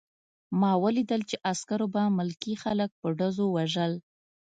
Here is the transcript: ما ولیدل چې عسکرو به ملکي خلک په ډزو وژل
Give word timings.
ما 0.59 0.71
ولیدل 0.83 1.21
چې 1.29 1.35
عسکرو 1.51 1.87
به 1.93 2.03
ملکي 2.17 2.53
خلک 2.63 2.89
په 2.99 3.07
ډزو 3.17 3.45
وژل 3.55 3.93